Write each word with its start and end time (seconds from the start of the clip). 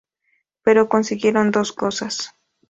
Pero 0.63 0.89
consiguieron 0.89 1.51
dos 1.51 1.71
cosas. 1.73 2.31